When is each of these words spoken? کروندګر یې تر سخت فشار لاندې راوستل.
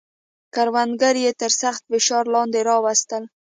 کروندګر 0.55 1.15
یې 1.23 1.31
تر 1.41 1.51
سخت 1.61 1.81
فشار 1.89 2.25
لاندې 2.33 2.59
راوستل. 2.69 3.23